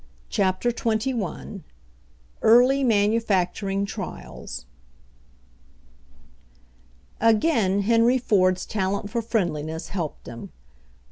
[0.29, 1.61] CHAPTER XXI
[2.41, 4.65] EARLY MANUFACTURING TRIALS
[7.19, 10.49] Again Henry Ford's talent for friendliness helped him.